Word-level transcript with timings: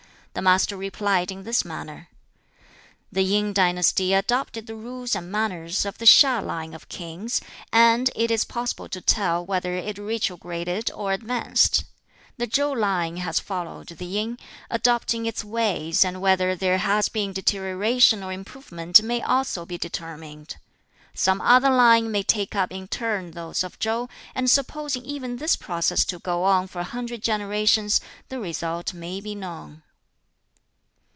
The 0.33 0.41
Master 0.41 0.77
replied 0.77 1.29
in 1.29 1.43
this 1.43 1.65
manner: 1.65 2.07
"The 3.11 3.21
Yin 3.21 3.51
dynasty 3.51 4.13
adopted 4.13 4.65
the 4.65 4.75
rules 4.75 5.13
and 5.13 5.29
manners 5.29 5.83
of 5.83 5.97
the 5.97 6.05
HiŠ 6.05 6.41
line 6.45 6.73
of 6.73 6.87
kings, 6.87 7.41
and 7.73 8.09
it 8.15 8.31
is 8.31 8.45
possible 8.45 8.87
to 8.87 9.01
tell 9.01 9.45
whether 9.45 9.73
it 9.75 9.97
retrograded 9.97 10.89
or 10.93 11.11
advanced. 11.11 11.83
The 12.37 12.47
Chow 12.47 12.73
line 12.73 13.17
has 13.17 13.41
followed 13.41 13.87
the 13.89 14.05
Yin, 14.05 14.37
adopting 14.69 15.25
its 15.25 15.43
ways, 15.43 16.05
and 16.05 16.21
whether 16.21 16.55
there 16.55 16.77
has 16.77 17.09
been 17.09 17.33
deterioration 17.33 18.23
or 18.23 18.31
improvement 18.31 19.01
may 19.03 19.21
also 19.21 19.65
be 19.65 19.77
determined. 19.77 20.55
Some 21.13 21.41
other 21.41 21.69
line 21.69 22.09
may 22.09 22.23
take 22.23 22.55
up 22.55 22.71
in 22.71 22.87
turn 22.87 23.31
those 23.31 23.65
of 23.65 23.79
Chow; 23.79 24.07
and 24.33 24.49
supposing 24.49 25.03
even 25.03 25.35
this 25.35 25.57
process 25.57 26.05
to 26.05 26.19
go 26.19 26.45
on 26.45 26.67
for 26.67 26.79
a 26.79 26.85
hundred 26.95 27.21
generations, 27.21 27.99
the 28.29 28.39
result 28.39 28.93
may 28.93 29.19
be 29.19 29.35
known." 29.35 29.81